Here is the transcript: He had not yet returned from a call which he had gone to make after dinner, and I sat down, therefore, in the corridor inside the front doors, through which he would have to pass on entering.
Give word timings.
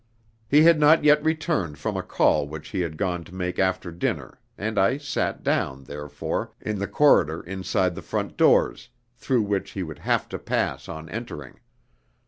He 0.47 0.63
had 0.63 0.79
not 0.79 1.03
yet 1.03 1.23
returned 1.23 1.77
from 1.77 1.95
a 1.95 2.01
call 2.01 2.47
which 2.47 2.69
he 2.69 2.81
had 2.81 2.97
gone 2.97 3.23
to 3.23 3.35
make 3.35 3.59
after 3.59 3.91
dinner, 3.91 4.39
and 4.57 4.79
I 4.79 4.97
sat 4.97 5.43
down, 5.43 5.83
therefore, 5.83 6.53
in 6.59 6.79
the 6.79 6.87
corridor 6.87 7.43
inside 7.43 7.93
the 7.93 8.01
front 8.01 8.35
doors, 8.35 8.89
through 9.15 9.43
which 9.43 9.73
he 9.73 9.83
would 9.83 9.99
have 9.99 10.27
to 10.29 10.39
pass 10.39 10.89
on 10.89 11.07
entering. 11.09 11.59